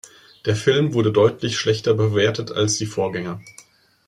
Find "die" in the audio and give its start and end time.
2.79-2.87